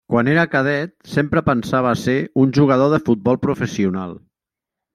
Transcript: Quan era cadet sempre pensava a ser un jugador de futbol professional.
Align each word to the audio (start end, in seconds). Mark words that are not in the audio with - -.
Quan 0.11 0.29
era 0.29 0.45
cadet 0.53 0.93
sempre 1.15 1.43
pensava 1.49 1.91
a 1.91 1.99
ser 2.05 2.17
un 2.45 2.55
jugador 2.61 2.91
de 2.97 3.01
futbol 3.11 3.41
professional. 3.47 4.21